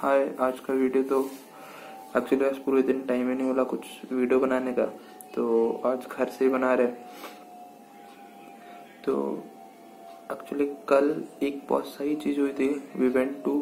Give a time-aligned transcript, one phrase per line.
[0.00, 1.18] हाय, आज का वीडियो तो
[2.16, 4.84] एक्चुअली आज पूरे दिन टाइम ही नहीं मिला कुछ वीडियो बनाने का।
[5.34, 6.86] तो आज घर से ही बना रहे
[9.04, 9.16] तो
[10.32, 13.52] एक्चुअली कल एक बहुत सही चीज़ हुई थी। वी वेंट टू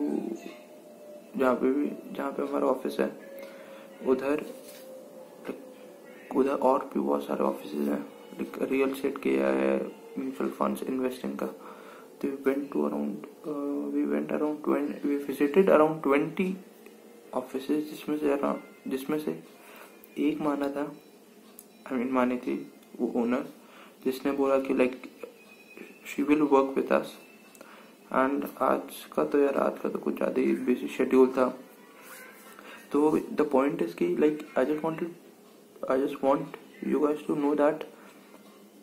[1.37, 3.11] जहाँ पे भी, जहाँ पे हमारा ऑफ़िस है,
[4.07, 4.45] उधर
[6.37, 8.05] उधर और भी बहुत सारे ऑफ़िस हैं।
[8.63, 9.51] रियल स्टेट के या
[10.19, 11.55] म्यूचुअल फंड्स इन्वेस्टिंग का।
[12.23, 13.27] तो we went to around
[13.95, 16.57] we went around twenty we visited around twenty
[17.35, 19.43] office जिसमें से अराउंड जिसमें से
[20.19, 20.83] एक माना था
[21.87, 23.45] आई मीन मानी थी वो ओनर
[24.05, 25.03] जिसने बोला कि like
[26.07, 27.13] she will work with us
[28.13, 31.49] and आज का तो यार, आज का तो कुछ ज़्यादा ही बिज़ी शेड्यूल था।
[32.93, 35.15] तो द पॉइंट इज़ की like I just wanted
[35.91, 36.57] I just want
[36.87, 37.85] you guys to know that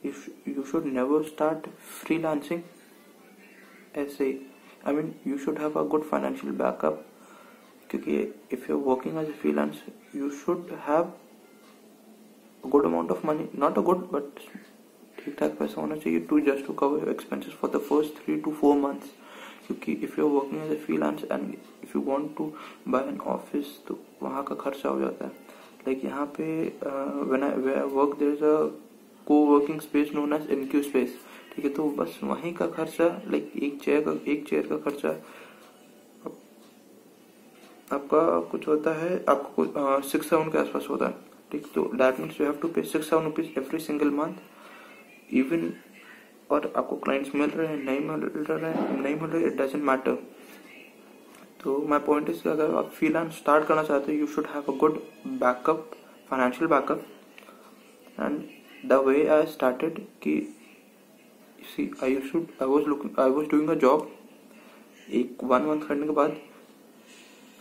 [0.08, 1.68] if you should never start
[2.00, 2.60] freelancing
[3.98, 4.28] ऐसे
[4.88, 7.06] I mean you should have a good financial backup
[7.90, 8.18] क्योंकि
[8.52, 9.84] if you working as a freelance
[10.16, 11.12] you should have
[12.64, 14.40] good amount of money not a good but
[15.20, 18.36] ठीक ठाक पैसा होना चाहिए to just to cover your expenses for the first three
[18.40, 19.12] to four months
[19.68, 22.52] क्योंकि if you working as a freelance and if you want to
[22.88, 26.46] buy an office तो वहाँ का खर्चा हो जाता है। लाइक like यहाँ पे
[27.30, 28.56] when I work there is a
[29.46, 30.50] coworking space known as
[30.84, 31.18] Incuspaze
[31.56, 35.10] ठीक है तो बस वहीं का खर्चा लाइक एक चेयर का, एक चेयर का खर्चा
[37.92, 39.66] आपका कुछ होता है, आपको
[40.10, 41.14] सिक्स सेवन के आसपास होता है,
[41.52, 45.72] ठीक तो that means you have to pay six seven rupees every single month even
[46.52, 49.84] और आपको क्लाइंट्स मिल रहे हैं, नहीं मिल रहे हैं, नहीं मिल रहे इट डजेंट
[49.84, 50.18] मैटर
[51.64, 54.78] तो माय पॉइंट इज़ अगर आप फ्रीलांस स्टार्ट करना चाहते हो you should have a
[54.80, 55.92] good backup
[56.30, 57.06] financial backup
[58.20, 58.44] and
[58.90, 60.36] the way I started कि
[62.02, 64.08] I used to I was looking, I was doing a job.
[65.14, 66.36] एक one month करने के बाद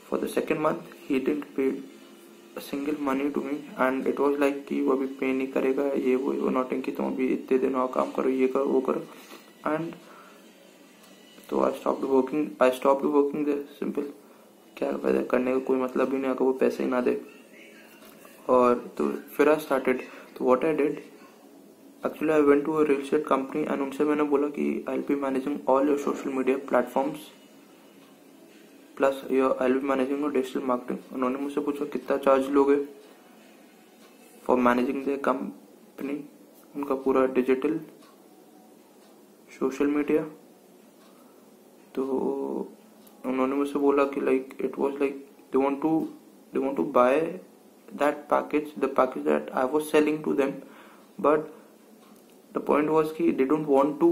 [0.09, 1.71] for the second month he didn't pay
[2.61, 6.15] single money to me and it was like कि वो अभी पे नहीं करेगा, ये
[6.17, 9.01] वो वो नोटिंग की तुम अभी इतने दिन और काम करो, ये करो, वो करो।
[9.67, 9.93] एंड
[11.51, 14.09] तो I stop working I stop working they simple
[14.77, 17.21] क्या वैसे करने का कोई मतलब भी नहीं, अगर वो पैसे ही ना दे।
[18.49, 20.03] और तो फिर आई स्टार्टेड
[20.39, 21.03] तो what I did
[22.07, 25.59] actually I went to real state company and उनसे मैंने बोला कि I be managing
[25.69, 27.21] all your social media platforms
[28.97, 32.77] plus your I be managing digital marketing उन्होंने मुझसे पूछा, कितना चार्ज लोगे
[34.47, 36.19] फॉर मैनेजिंग द कंपनी
[36.77, 37.79] उनका पूरा डिजिटल
[39.59, 40.23] सोशल मीडिया
[41.95, 42.05] तो
[43.27, 45.99] उन्होंने मुझसे बोला कि like it was like they want to
[46.55, 47.21] they want to buy
[47.95, 50.51] that package the package that I was selling to them
[51.21, 51.53] but
[52.55, 54.09] the point was कि they don't want to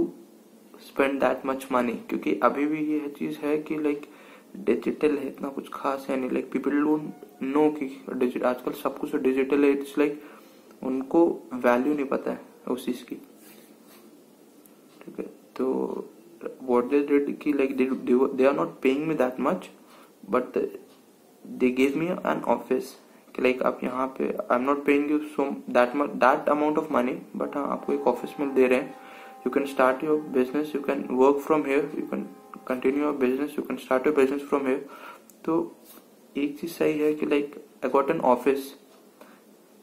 [0.86, 4.06] spend that much money क्योंकि अभी भी ये चीज़ है कि like
[4.56, 8.98] digital है, इतना कुछ खास है नहीं। लाइक पीपल डोंट नो कि डिजिटल आजकल सब
[8.98, 10.22] कुछ डिजिटल है। इट्स लाइक
[10.82, 13.14] उनको वैल्यू नहीं पता है उस चीज़ की।
[15.04, 15.26] ठीक है?
[15.56, 16.08] तो
[16.62, 19.70] वॉट दे डिड कि like they are not paying me that much
[20.30, 20.58] but
[21.44, 22.94] they gave me an office
[23.34, 26.92] कि लाइक आप यहाँ पे I am not paying you so that that amount of
[26.92, 28.94] money but हाँ आपको एक ऑफ़िस में दे रहे हैं।
[29.46, 32.26] You can start your business you can work from here you can
[32.68, 34.86] continue your business you can start your business from here
[35.44, 35.60] तो
[36.36, 38.72] एक चीज़ सही है कि like I got an office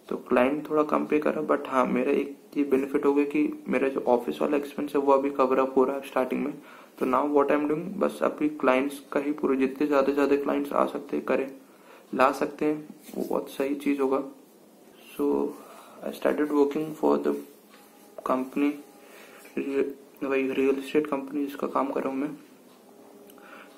[0.09, 3.63] तो क्लाइंट थोड़ा कम पे करा बट हाँ मेरा एक ये बेनिफिट हो गया कि
[3.69, 6.53] मेरा जो ऑफ़िस वाला एक्सपेंस है, वो अभी कवर अप हो रहा है स्टार्टिंग में।
[6.99, 10.35] तो now what I am doing बस अभी क्लाइंट्स का ही पूरे, जितने ज़्यादा ज़्यादा
[10.35, 11.47] क्लाइंट्स आ सकते करें।
[12.13, 14.19] ला सकते हैं, वो बहुत सही चीज़ होगा।
[15.17, 15.55] So
[16.03, 17.35] I started working for the
[18.27, 18.69] company
[20.23, 22.35] वही रियल एस्टेट कंपनी जिसका काम कर रहा हूँ मैं।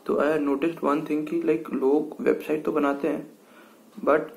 [0.06, 3.22] तो आई नोटिस वन थिंग कि लाइक लोग वेबसाइट तो बनाते हैं
[3.96, 4.31] बट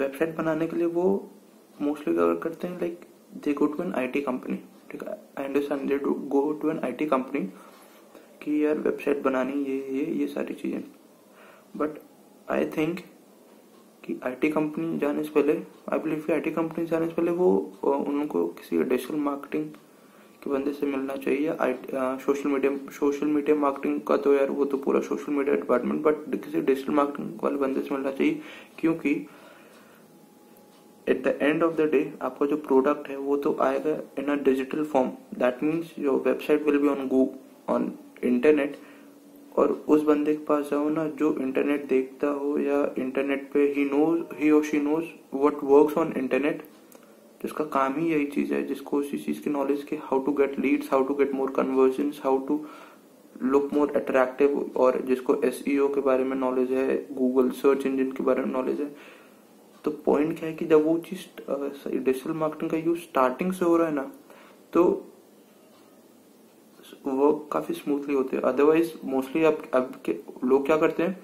[0.00, 1.04] वेबसाइट बनाने के लिए वो
[1.80, 3.06] मोस्टली क्या करते हैं like
[3.44, 4.56] they go to an I T company
[4.90, 7.40] ठीक है I understand they go to an IT company
[8.42, 10.82] कि यार वेबसाइट बनानी, ये ये ये सारी चीज़ें।
[11.76, 11.98] बट
[12.50, 12.98] आई थिंक
[14.04, 15.52] कि आईटी कंपनी जाने से पहले
[15.92, 17.50] आई बिलीव कि आईटी कंपनी जाने से पहले वो
[17.84, 19.68] उनको किसी डिजिटल मार्केटिंग
[20.42, 21.52] के बंदे से मिलना चाहिए।
[22.24, 26.30] Social media social media marketing का तो यार वो तो पूरा सोशल मीडिया डिपार्टमेंट बट
[26.34, 28.40] किसी डिजिटल मार्केटिंग वाले बंदे से मिलना चाहिए।
[28.78, 29.14] क्योंकि
[31.06, 34.42] at the end of the day आपका जो प्रोडक्ट है, वो तो आएगा in a
[34.44, 37.28] digital form that means your website will be on go
[37.68, 37.92] on
[38.24, 38.76] internet
[39.58, 43.84] और उस बंदे के पास जाओ ना, जो इंटरनेट देखता हो या इंटरनेट पे ही
[43.84, 45.04] नोज़ ही और she knows
[45.34, 46.62] what works on internet
[47.42, 50.58] जिसका काम ही यही चीज़ है जिसको उसी चीज़ की नॉलेज के how to get
[50.58, 52.64] leads how to get more conversion how to
[53.42, 58.10] look more attractive और जिसको एस e के बारे में नॉलेज है गूगल सर्च इंजन
[58.12, 58.94] के बारे में नॉलेज है।
[59.84, 61.20] तो पॉइंट क्या है कि जब वो चीज़
[61.94, 64.10] डिजिटल मार्केटिंग का यूज़ स्टार्टिंग से हो रहा है ना
[64.72, 64.84] तो
[67.06, 71.20] वो काफ़ी स्मूथली होते हैं। अदरवाइज़ मोस्टली अब अब के लोग क्या करते हैं?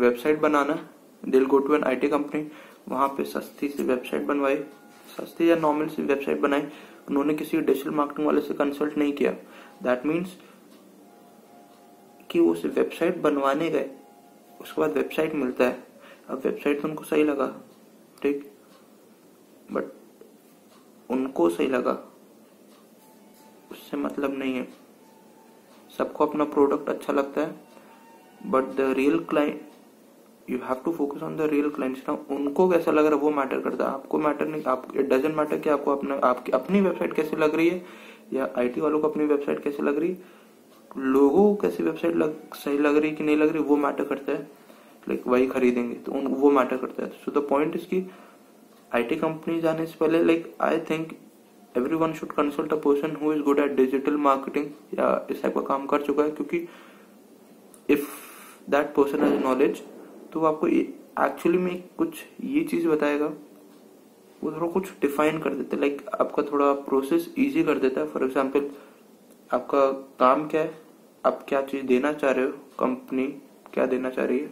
[0.00, 0.78] Website banana
[1.22, 2.46] they'll go to an IT company
[2.88, 4.56] वहाँ पे सस्ती सी वेबसाइट बनवाई,
[5.16, 6.62] सस्ती या नॉर्मल सी वेबसाइट बनाई।
[7.08, 9.32] उन्होंने किसी डिजिटल मार्केटिंग वाले से कंसल्ट नहीं किया।
[9.82, 10.36] दैट मीन्स
[12.30, 13.90] कि उस वेबसाइट बनवाने गए,
[14.60, 15.82] उसके बाद वेबसाइट मिलता है।
[16.28, 17.46] अब वेबसाइट तो उनको सही लगा,
[18.22, 18.50] ठीक?
[19.72, 19.84] बट
[21.08, 21.92] उनको सही लगा।
[23.70, 24.68] उससे मतलब नहीं है।
[25.98, 27.54] सबको अपना प्रोडक्ट अच्छा लगता है
[28.46, 29.60] but the real client
[30.50, 33.30] you have to focus on the real clients ना। उनको कैसा लग रहा है वो
[33.30, 36.80] मैटर करता है। आपको मैटर नहीं, आप इट डजेंट मैटर कि आपको अपना, आपकी, अपनी
[36.80, 37.82] वेबसाइट कैसी लग रही है,
[38.32, 40.38] या आईटी वालों को अपनी वेबसाइट कैसी लग रही है।
[40.96, 44.32] लोगों को कैसी वेबसाइट लग, सही लग रही कि नहीं लग रही, वो मैटर करता
[44.32, 44.42] है।
[45.08, 48.10] लाइक वही खरीदेंगे तो उन, वो मैटर करता है। सो द पॉइंट इज़ की
[48.94, 51.12] आईटी कंपनी जाने से पहले like I think
[51.96, 55.60] everyone should consult a person who is good at digital marketing या इस टाइप का
[55.64, 56.66] काम कर चुका है, क्योंकि
[57.88, 58.08] if
[58.70, 59.82] that person has knowledge
[60.32, 63.26] तो आपको एक्चुअली में कुछ ये चीज़ बताएगा।
[64.42, 68.06] वो थोड़ा कुछ डिफाइन कर देता है लाइक आपका थोड़ा प्रोसेस इजी कर देता है।
[68.06, 68.70] फॉर एग्ज़ाम्पल
[69.50, 69.90] आपका
[70.20, 70.72] काम क्या है?
[71.24, 72.52] आप क्या चीज़ देना चाह रहे हो?
[72.78, 73.26] कंपनी
[73.74, 74.50] क्या देना चाह रही है?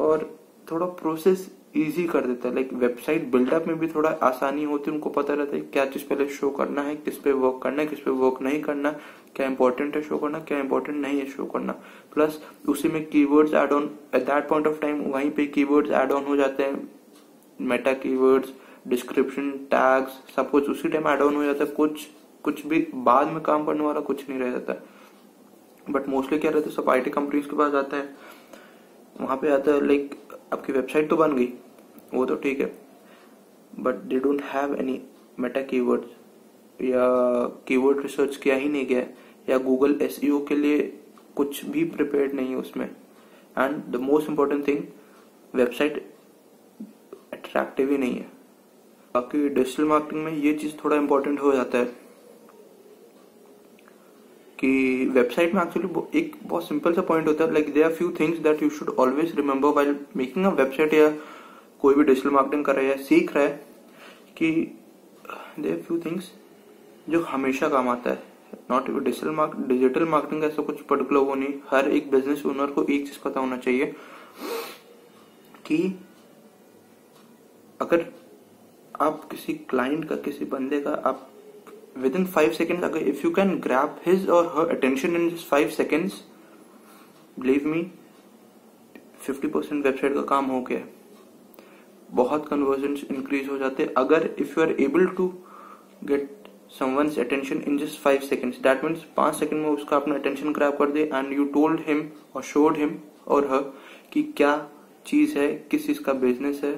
[0.00, 0.24] और
[0.70, 4.94] थोड़ा प्रोसेस इजी कर देता है। लाइक वेबसाइट बिल्डअप में भी थोड़ा आसानी होती है,
[4.96, 7.88] उनको पता रहता है क्या चीज़ पहले शो करना है, किस पे वर्क करना है,
[7.88, 8.90] किस पे वर्क नहीं करना,
[9.36, 11.72] क्या इंपॉर्टेंट है शो करना, क्या इंपॉर्टेंट नहीं है शो करना।
[12.14, 16.12] प्लस उसी में keywords add on at that point of time वहीं पे कीवर्ड्स ऐड
[16.12, 16.88] ऑन हो जाते हैं।
[17.60, 18.52] मेटा कीवर्ड्स
[18.88, 22.06] डिस्क्रिप्शन टैग्स सब कुछ उसी टाइम ऐड ऑन हो जाता है। कुछ
[22.44, 24.74] कुछ भी बाद में काम करने वाला कुछ नहीं रह जाता।
[25.90, 28.08] बट मोस्टली क्या रहता है, सब आईटी कंपनीज़ के पास आता है।
[29.20, 30.14] वहाँ पे आता है लाइक
[30.52, 31.52] आपकी वेबसाइट तो बन गई।
[32.14, 32.72] वो तो ठीक है।
[33.78, 35.00] But they don't have any
[35.40, 37.06] meta keywords या
[37.68, 39.06] कीवर्ड रिसर्च किया ही नहीं गया
[39.48, 40.78] या गूगल एस e के लिए
[41.36, 44.82] कुछ भी प्रिपेयर्ड नहीं है उसमें। And the most important thing
[45.54, 45.98] website
[47.32, 48.32] attractive ही नहीं है।
[49.14, 51.84] बाकी डिजिटल मार्केटिंग में ये चीज़ थोड़ा इंपॉर्टेंट हो जाता है
[54.58, 58.10] कि वेबसाइट में एक्चुअली एक बहुत सिंपल सा पॉइंट होता है। Like there are few
[58.20, 61.08] things that you should always remember while making a website या
[61.84, 63.66] कोई भी डिजिटल मार्केटिंग कर रहे हैं, सीख रहे है
[64.36, 64.50] कि
[65.60, 66.30] दे फ्यू थिंग्स
[67.08, 68.22] जो हमेशा काम आता है।
[68.70, 72.82] नॉट डिजिटल डिजिटल मार्केटिंग का ऐसा कुछ पर्टिकुलर वो नहीं। हर एक बिज़नेस ओनर को
[72.84, 73.86] एक चीज़ पता होना चाहिए
[75.66, 75.78] कि
[77.80, 78.06] अगर
[79.00, 81.28] आप किसी क्लाइंट का, किसी बंदे का, आप
[81.98, 85.68] विद इन फाइव सेकेंड अगर if you can grab his और her attention in five
[85.76, 86.22] seconds
[87.40, 87.86] believe me
[89.20, 90.86] fifty percent website का काम हो गया।
[92.14, 95.32] बहुत कन्वर्जन इंक्रीज हो जाते हैं। अगर if you are able to
[96.04, 96.30] get
[96.78, 100.76] someone's attention in just five seconds that means पाँच सेकंड में उसका अपना अटेंशन ग्रैब
[100.78, 102.02] कर दे। एंड यू टोल्ड हिम
[102.36, 102.96] और शोड हिम
[103.26, 103.72] और हर
[104.12, 104.56] कि क्या
[105.06, 106.74] चीज़ है, किस चीज़ का बिज़नेस है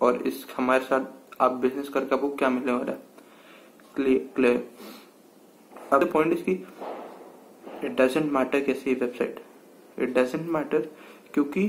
[0.00, 2.98] और इस हमारे साथ आप बिज़नेस करके आपको क्या मिलने वाला है।
[3.96, 4.68] क्लियर
[5.92, 6.52] अब पॉइंट इज़ की
[7.84, 9.40] इट डजेंट मैटर कैसी वेबसाइट
[9.98, 10.88] इट डजेंट मैटर
[11.34, 11.66] क्योंकि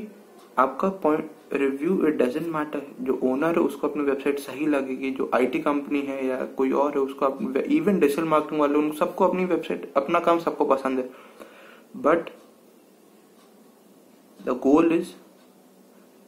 [0.58, 5.12] आपका point review it doesn't matter जो ओनर है, उसको अपनी वेबसाइट सही लगेगी.
[5.12, 9.28] जो आईटी कंपनी है या कोई और है, उसको इवन डिजिटल मार्केटिंग वाले, उन सबको
[9.28, 11.10] अपनी वेबसाइट अपना काम सबको पसंद है.
[11.98, 12.30] But
[14.46, 15.14] the goal is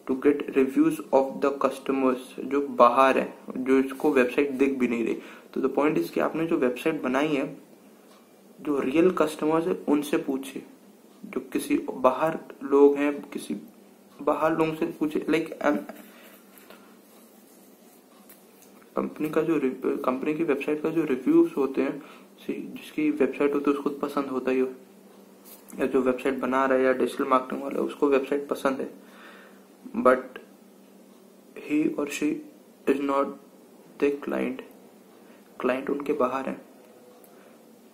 [0.08, 5.05] to get reviews of the customers जो बाहर है, जो इसको वेबसाइट दिख भी नहीं
[5.05, 5.17] रही.
[5.53, 7.46] तो द पॉइंट इज़ कि आपने जो वेबसाइट बनाई है,
[8.62, 10.63] जो रियल कस्टमर्स है, उनसे पूछिए.
[11.25, 13.55] जो किसी बाहर लोग हैं, किसी
[14.22, 15.53] बाहर लोगों से पूछे लाइक
[18.95, 19.60] कंपनी का जो
[20.05, 22.01] कंपनी की वेबसाइट का जो रिव्यूज़ होते हैं
[22.41, 24.62] जिसकी वेबसाइट होती है, उसको पसंद होता ही
[25.79, 28.89] या जो वेबसाइट बना रहा है या डिजिटल मार्केटिंग वाला उसको वेबसाइट पसंद है।
[29.98, 30.39] बट
[31.60, 32.29] ही और she
[32.89, 33.36] is not
[34.03, 34.62] the client
[35.62, 36.55] client उनके बाहर है।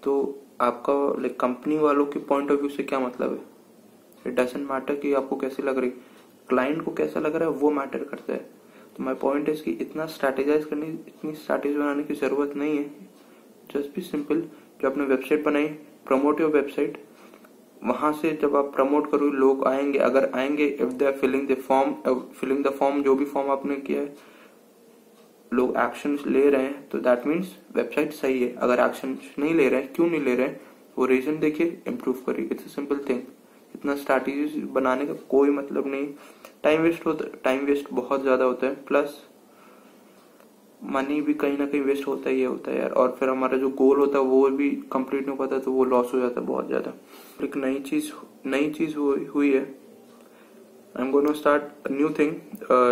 [0.03, 0.13] तो
[0.61, 3.39] आपका लाइक कंपनी वालों के पॉइंट ऑफ़ व्यू से क्या मतलब है?
[4.27, 5.91] इट डजेंट मैटर कि आपको कैसी लग रही।
[6.49, 8.49] क्लाइंट को कैसा लग रहा है, वो मैटर करता है।
[8.97, 12.89] तो माई पॉइंट है कि इतना स्ट्रैटेजाइज करने, इतनी स्ट्रैटेजी बनाने की ज़रूरत नहीं है।
[13.71, 14.41] जस्ट भी सिंपल
[14.81, 15.67] जो आपने वेबसाइट बनाई
[16.07, 16.97] प्रमोट योर वेबसाइट
[17.83, 21.55] वहाँ से जब आप प्रमोट करो, लोग आएँगे, अगर आएँगे if they are filling the
[21.59, 21.93] form
[22.31, 24.13] filling the form जो भी फॉर्म आपने किया है,
[25.51, 29.67] लोग एक्शन ले रहे हैं तो दैट मीन्स वेबसाइट सही है। अगर एक्शन नहीं ले
[29.69, 30.59] रहे हैं, क्यों नहीं ले रहे हैं,
[30.97, 33.21] वो रीजन देखिए इम्प्रूव करिए। इट्स अ सिंपल थिंग
[33.75, 36.07] इतना स्ट्रैटेजी बनाने का कोई मतलब नहीं।
[36.63, 39.17] टाइम वेस्ट होता टाइम वेस्ट बहुत ज़्यादा होता है। प्लस
[40.85, 43.69] मनी भी कहीं ना कहीं वेस्ट होता ही होता है यार। और फिर हमारा जो
[43.71, 46.45] गोल होता है, वो भी कंप्लीट नहीं हो पाता तो वो लॉस हो जाता है
[46.47, 46.93] बहुत ज़्यादा।
[47.43, 48.11] एक नई चीज़
[48.45, 52.31] नई चीज़ हुई है। I am going start new thing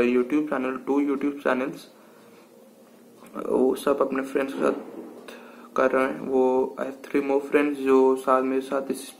[0.05, 1.88] YouTube channel two YouTube channels
[3.38, 8.15] वो सब अपने फ्रेंड्स के साथ कर रहे हैं। वो आई थ्री मोर फ्रेंड्स जो
[8.17, 9.12] साथ, मेरे साथ इस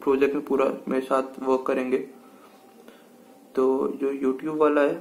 [0.00, 1.98] प्रोजेक्ट में पूरा मेरे साथ वर्क करेंगे।
[3.54, 3.66] तो
[4.00, 4.96] जो यूट्यूब वाला है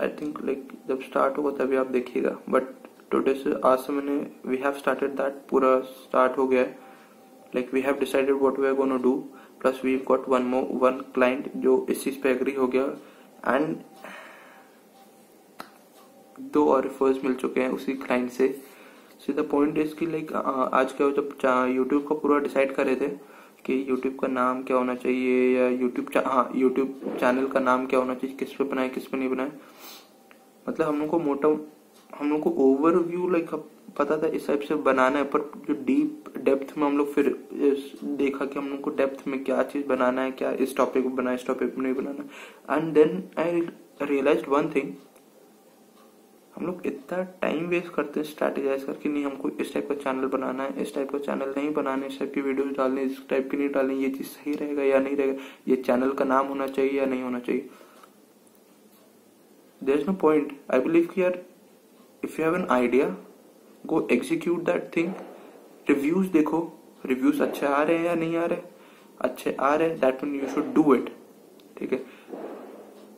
[0.00, 2.74] आई थिंक लाइक जब स्टार्ट होगा तभी आप देखिएगा। बट
[3.10, 6.78] टुडे से आज से मैंने वी हैव स्टार्टेड दैट पूरा स्टार्ट हो गया है।
[7.54, 9.12] Like we have decided what we are gonna do
[9.60, 13.76] plus we got one more one client जो इस चीज़ पे एग्री हो गया। एंड
[16.52, 18.48] दो और रिफर्स मिल चुके हैं उसी क्लाइंट से।
[19.20, 22.96] सी द पॉइंट इज़ की लाइक आज क्या जब यूट्यूब का पूरा डिसाइड कर रहे
[22.96, 23.08] थे
[23.66, 28.00] कि यूट्यूब का नाम क्या होना चाहिए या यूट्यूब हाँ यूट्यूब चैनल का नाम क्या
[28.00, 29.50] होना चाहिए, किस पे बनाए, किस पे नहीं बनाए।
[30.66, 31.48] मतलब हम लोग को मोटा,
[32.10, 33.54] हम लोग को ओवरव्यू लाइक
[33.98, 37.28] पता था इस टाइप से बनाना है, पर जो डीप डेप्थ में हम लोग फिर
[38.04, 41.08] देखा कि हम लोग को डेप्थ में क्या चीज़ बनाना है, क्या इस टॉपिक पे
[41.10, 43.60] बनाना इस टॉपिक पे नहीं बनाना and then I
[44.02, 44.92] realise one thing
[46.58, 50.26] हम लोग इतना टाइम वेस्ट करते हैं स्ट्रेटेजाइज करके नहीं, हमको इस टाइप का चैनल
[50.26, 53.50] बनाना है, इस टाइप का चैनल नहीं बनाना, इस टाइप की वीडियो डालनी, इस टाइप
[53.50, 56.66] की नहीं डालनी, ये चीज़ सही रहेगा या नहीं रहेगा, ये चैनल का नाम होना
[56.66, 57.68] चाहिए या नहीं होना चाहिए।
[59.80, 61.38] There is no point I believe कि यार
[62.24, 63.16] if you have an idea
[63.86, 65.12] go execute that thing
[65.88, 66.60] reviews देखो
[67.06, 68.62] रिव्यूज़ अच्छे आ रहे हैं या नहीं आ रहे?
[69.20, 71.10] अच्छे आ रहे हैं that mean you should do it
[71.78, 72.04] ठीक है?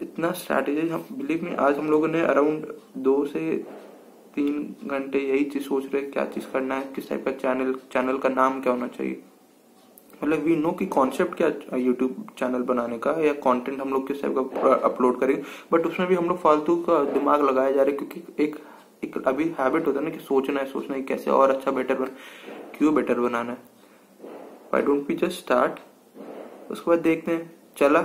[0.03, 2.67] इतना स्ट्रैटेजी हम बिलीव में आज हम लोगों ने अराउंड
[2.99, 3.41] दो से
[4.35, 8.19] तीन घंटे यही चीज़ सोच रहे क्या चीज़ करना है, किस टाइप का चैनल चैनल
[8.19, 9.23] का नाम क्या होना चाहिए।
[10.23, 14.23] मतलब वी नो कि कॉन्सेप्ट क्या यूट्यूब चैनल बनाने का या कंटेंट हम लोग किस
[14.23, 15.43] टाइप का अपलोड करेंगे
[15.73, 18.57] बट उसमें भी हम लोग फालतू का दिमाग लगाया जा रहा है क्योंकि एक
[19.05, 21.95] एक अभी हैबिट होता है ना कि सोचना है सोचना है कैसे और अच्छा बेटर
[21.95, 22.11] बन,
[22.79, 23.59] क्यों बेटर बनाना है।
[24.73, 25.81] Why don't we just start
[26.71, 28.01] उसके बाद देखते हैं, चला।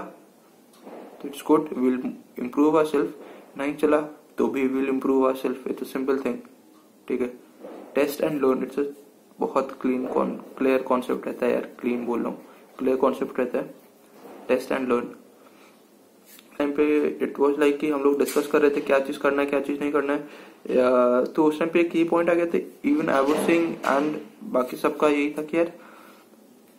[1.25, 1.99] It's good will
[2.39, 4.01] improve ourself नहीं चला
[4.37, 6.37] तो भी will improve ourself it's simple thing
[7.07, 7.27] ठीक है?
[7.95, 8.79] टेस्ट एंड लर्न इट्स
[9.39, 10.05] बहुत क्लीन
[10.57, 11.67] क्लियर कॉन्सेप्ट रहता है यार.
[11.81, 12.41] क्लीन बोल रहा हूँ.
[12.79, 13.73] क्लियर कॉन्सेप्ट रहता है.
[14.47, 15.07] टेस्ट एंड लर्न
[16.57, 16.85] टाइम पे
[17.23, 19.59] इट वॉज़ लाइक कि हम लोग डिस्कस कर रहे थे क्या चीज़ करना है, क्या
[19.61, 21.25] चीज़ नहीं करना है.
[21.25, 22.63] तो उस टाइम पे की पॉइंट आ गया थे.
[22.85, 24.15] Even I was sing and
[24.53, 25.71] बाकी सबका यही था कि यार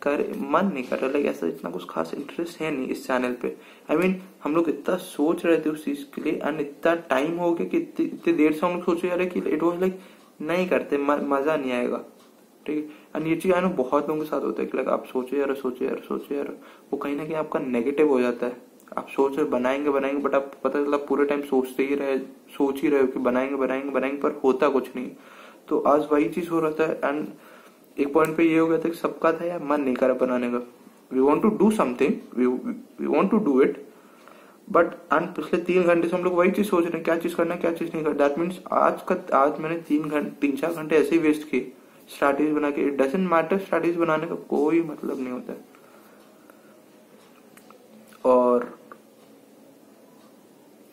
[0.07, 3.33] कर मन नहीं कर रहा लाइक ऐसा इतना कुछ खास इंटरेस्ट है नहीं इस चैनल
[3.41, 3.55] पे।
[3.91, 6.59] आई I मीन mean, हम लोग इतना सोच रहे थे उस चीज़ के लिए एंड
[6.61, 9.79] इतना टाइम हो गया कि इतनी देर से हम लोग सोचे रहे कि इट वॉज़
[9.79, 9.99] लाइक
[10.41, 12.03] नहीं करते मज़ा नहीं आएगा।
[12.65, 12.81] ठीक है?
[13.15, 15.37] एंड ये चीज़ आई नो बहुत लोगों के साथ होता है कि लाइक आप सोचे
[15.37, 16.47] यार सोचे यार सोचे यार
[16.91, 18.55] वो कहीं ना कहीं आपका नेगेटिव हो जाता है।
[18.97, 22.17] आप सोच रहे बनाएँगे बनाएँगे बट आप पता चला पूरे टाइम सोचते ही रहे
[22.57, 25.09] सोच ही रहे हो कि बनाएँगे बनाएँगे बनाएँगे पर होता कुछ नहीं।
[25.69, 27.27] तो आज वही चीज़ हो रहा था एंड
[27.99, 30.49] एक पॉइंट पे ये हो गया था कि सबका था यार, मन नहीं करा बनाने
[30.51, 30.57] का।
[31.13, 33.85] We want to do something we want to do it
[34.67, 37.35] but and पिछले तीन घंटे से हम लोग वही चीज़ सोच रहे हैं, क्या चीज़
[37.35, 40.73] करना क्या चीज़ नहीं करना। दैट मीन्स आज का, आज मैंने तीन घंटे तीन चार
[40.73, 41.71] घंटे ऐसे ही वेस्ट किए।
[42.09, 45.53] स्ट्रैटेजी बना के इट मैटर स्ट्रैटेजी बनाने का कोई मतलब नहीं होता
[48.25, 48.65] और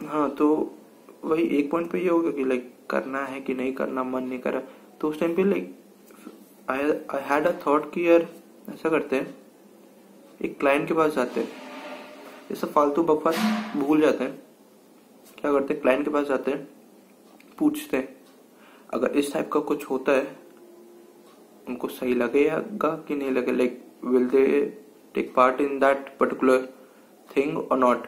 [0.04, 0.46] हाँ तो
[1.24, 4.38] वही एक पॉइंट पे ये होगा कि लाइक करना है कि नहीं करना, मन नहीं
[4.38, 4.62] करा
[5.00, 5.74] तो उस टाइम पे like
[6.70, 6.80] I
[7.14, 8.22] had a thought कि यार,
[8.68, 9.36] ऐसा करते हैं।
[10.42, 11.48] एक क्लाइंट के पास जाते हैं।
[12.48, 13.36] जैसे फालतू बकवास
[13.76, 14.42] भूल जाते हैं।
[15.40, 15.82] क्या करते हैं?
[15.82, 16.68] क्लाइंट के पास जाते हैं।
[17.58, 18.16] पूछते हैं।
[18.94, 20.36] अगर इस टाइप का कुछ होता है,
[21.68, 23.52] उनको सही लगेगा कि नहीं लगे?
[23.52, 24.66] Like will they
[25.14, 26.68] take part in that particular
[27.36, 28.06] thing और नॉट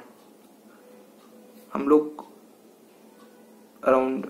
[1.75, 2.27] हम लोग
[3.85, 4.27] अराउंड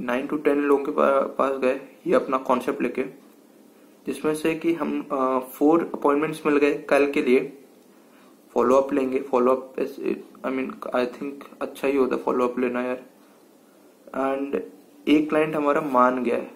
[0.00, 0.92] नाइन टू टेन लोगों के
[1.34, 3.27] पास गए। ये अपना कॉन्सेप्ट लेके।
[4.08, 5.00] जिसमें से कि हम
[5.54, 7.40] फोर अपॉइंटमेंट्स मिल गए कल के लिए।
[8.54, 12.58] फॉलो अप लेंगे follow up I mean I think अच्छा ही होता है फॉलो अप
[12.58, 13.02] लेना यार।
[14.16, 14.54] एंड
[15.08, 16.50] एक क्लाइंट हमारा मान गया है।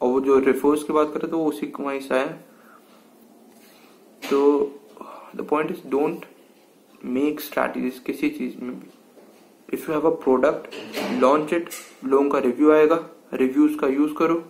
[0.00, 2.26] और वो जो रिफोर्स की बात करें तो वो उसी वहीं से आया।
[4.22, 4.40] तो
[5.36, 6.24] the point is don't
[7.04, 8.86] make strategies किसी चीज़ में भी।
[9.72, 10.74] If you have a product
[11.20, 11.68] launch it
[12.04, 13.04] लोगों का रिव्यू आएगा।
[13.34, 14.42] रिव्यूज़ का यूज़ करो।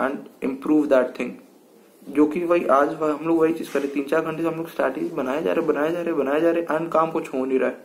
[0.00, 1.32] एंड इम्प्रूव दैट थिंग
[2.08, 4.68] जो कि भाई आज हम लोग वही चीज़ करें तीन चार घंटे से हम लोग
[4.70, 7.58] स्ट्रैटेजी बनाए जा रहे, बनाए जा रहे, बनाए जा रहे एंड काम कुछ हो नहीं
[7.58, 7.84] रहा है।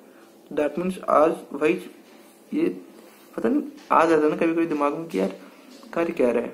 [0.53, 1.73] दैट मीन्स आज भाई
[2.53, 2.67] ये
[3.35, 3.61] पता नहीं
[3.91, 5.35] आ जाता ना कभी कभी दिमाग में कि यार
[5.93, 6.49] कार्य क्या रहे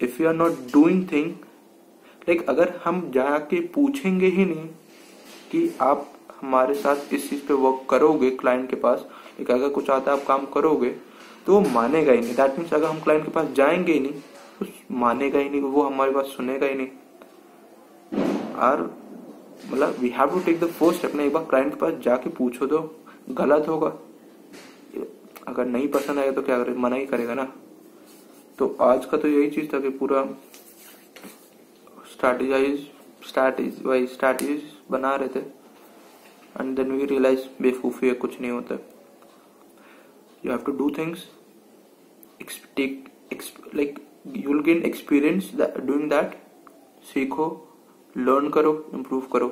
[0.00, 1.30] if you are not doing thing
[2.28, 4.68] like अगर हम जाके पूछेंगे ही नहीं
[5.52, 9.06] कि आप हमारे साथ इस चीज़ पे वर्क करोगे क्लाइंट के पास,
[9.40, 10.94] एक अगर कुछ आता है, आप काम करोगे
[11.46, 14.12] तो वो मानेगा ही नहीं। दैट मीन्स अगर हम क्लाइंट के पास जाएँगे ही नहीं
[14.60, 16.88] तो मानेगा ही नहीं वो हमारे पास सुनेगा ही नहीं।
[18.60, 18.82] और
[19.66, 22.30] मतलब we have to take the first step ना, एक बार क्लाइंट के पास जाके
[22.30, 22.78] पूछो तो
[23.30, 23.92] गलत होगा।
[25.48, 27.44] अगर नहीं पसंद आएगा तो क्या करेगा मना ही करेगा ना।
[28.58, 30.22] तो आज का तो यही चीज़ था कि पूरा
[32.12, 32.86] स्ट्रैटेजाइज
[33.28, 35.40] स्ट्रैटेज वाइज स्ट्रैटेजीज बना रहे थे।
[36.60, 38.78] एंड देन वी रियलाइज़ बेवकूफ़ी है, कुछ नहीं होता।
[40.46, 41.26] You have to do things
[42.76, 43.06] take
[43.72, 44.00] like,
[44.32, 46.34] you'll gain experience that, doing that.
[47.06, 47.44] सीखो
[48.16, 49.48] लर्न करो इम्प्रूव करो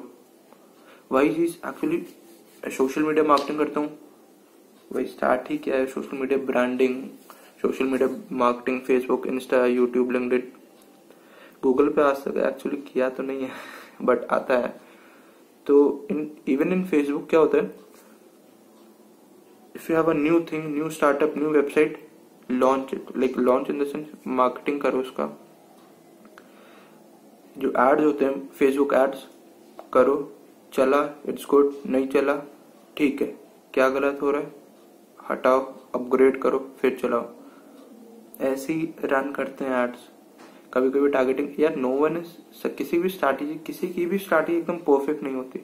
[1.12, 3.90] वाई चीज़ एक्चुअली सोशल मीडिया मार्केटिंग करता हूँ?
[4.92, 7.02] वही स्टार्ट ही किया है social media branding
[7.62, 10.52] social media marketing Facebook Insta YouTube LinkedIn
[11.62, 13.50] Google पे आज तक एक्चुअली किया तो नहीं है
[14.02, 14.74] बट आता है।
[15.66, 17.83] तो इन इवन इन फेसबुक क्या होता है?
[19.76, 21.94] If you have a new thing, new startup, new website,
[22.50, 23.08] launch it.
[23.22, 25.26] Like, launch in the sense, marketing करो उसका।
[27.58, 29.26] जो एड्स होते हैं फेसबुक एड्स
[29.92, 30.16] करो।
[30.72, 32.34] चला इट्स गुड नहीं चला,
[32.96, 33.26] ठीक है।
[33.74, 34.52] क्या गलत हो रहा है?
[35.30, 35.60] हटाओ
[35.94, 37.28] अपग्रेड करो, फिर चलाओ।
[38.40, 40.08] ऐसे ही रन करते हैं एड्स
[40.74, 44.76] कभी कभी टारगेटिंग यार नो वन इज़ किसी भी स्ट्रैटेजी किसी की भी स्ट्रैटेजी एकदम
[44.88, 45.60] परफेक्ट नहीं होती।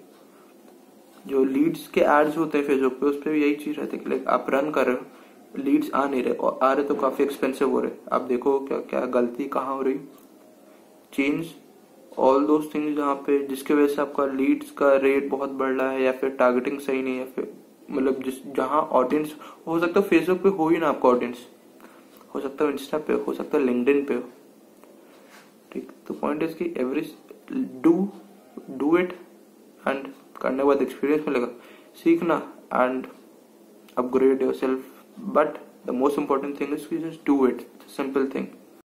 [1.27, 4.03] जो लीड्स के एड्स होते हैं फेसबुक पे, उस पर भी यही चीज़ रहती है
[4.03, 6.95] कि लाइक आप रन कर रहे हो लीड्स आ नहीं रहे, और आ रहे तो
[6.97, 9.99] काफ़ी एक्सपेंसिव हो रहे आप देखो क्या क्या गलती कहाँ हो रही
[11.13, 11.47] चेंज
[12.19, 15.91] ऑल दो थिंग्स जहाँ पे, जिसके वजह से आपका लीड्स का रेट बहुत बढ़ रहा
[15.91, 17.53] है, या फिर टारगेटिंग सही नहीं है फिर
[17.91, 19.35] मतलब जिस, जहाँ ऑडियंस
[19.67, 21.47] हो सकता है फेसबुक पे हो ही ना आपका ऑडियंस
[22.35, 24.23] हो सकता है इंस्टा पे हो सकता है लिंक्डइन पे हो।
[25.73, 27.03] ठीक तो पॉइंट इज़ की every
[27.83, 28.09] do
[28.71, 29.13] do it
[29.89, 30.07] and
[30.43, 31.49] करने के बाद एक्सपीरियंस मिलेगा।
[32.03, 32.43] सीखना
[32.75, 33.07] and
[33.99, 34.85] upgrade yourself
[35.37, 38.47] but the most important thing is do it simple thing